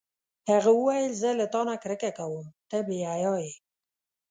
[0.51, 3.51] هغه وویل: زه له تا نه کرکه کوم، ته بې حیا یې.